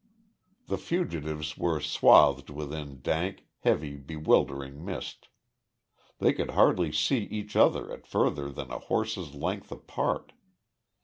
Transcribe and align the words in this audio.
The 0.65 0.79
fugitives 0.79 1.59
were 1.59 1.79
swathed 1.79 2.49
within 2.49 3.01
dank, 3.01 3.45
heavy, 3.59 3.97
bewildering 3.97 4.83
mist. 4.83 5.27
They 6.17 6.33
could 6.33 6.49
hardly 6.57 6.91
see 6.91 7.25
each 7.25 7.55
other 7.55 7.91
at 7.93 8.07
further 8.07 8.49
than 8.49 8.71
a 8.71 8.79
horse's 8.79 9.35
length 9.35 9.71
apart. 9.71 10.33